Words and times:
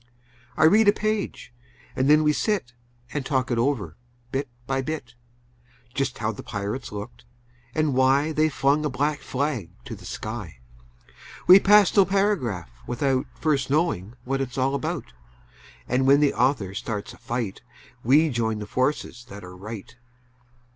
I 0.57 0.63
read 0.63 0.87
a 0.87 0.91
page, 0.93 1.53
and 1.95 2.09
then 2.09 2.23
we 2.23 2.33
sit 2.33 2.73
And 3.13 3.23
talk 3.23 3.51
it 3.51 3.59
over, 3.59 3.97
bit 4.31 4.49
by 4.65 4.81
bit; 4.81 5.13
Just 5.93 6.17
how 6.17 6.31
the 6.31 6.41
pirates 6.41 6.91
looked, 6.91 7.23
and 7.75 7.93
why 7.93 8.31
They 8.31 8.49
flung 8.49 8.83
a 8.83 8.89
black 8.89 9.19
flag 9.19 9.69
to 9.85 9.95
the 9.95 10.05
sky. 10.07 10.57
We 11.45 11.59
pass 11.59 11.95
no 11.95 12.03
paragraph 12.03 12.71
without 12.87 13.27
First 13.39 13.69
knowing 13.69 14.13
what 14.23 14.41
it's 14.41 14.57
all 14.57 14.73
about, 14.73 15.13
And 15.87 16.07
when 16.07 16.19
the 16.19 16.33
author 16.33 16.73
starts 16.73 17.13
a 17.13 17.17
fight 17.19 17.61
We 18.03 18.29
join 18.31 18.57
the 18.57 18.65
forces 18.65 19.25
that 19.29 19.43
are 19.43 19.55
right. 19.55 19.95